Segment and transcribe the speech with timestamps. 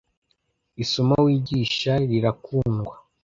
[0.83, 2.95] isomo wigisha rira kundwa.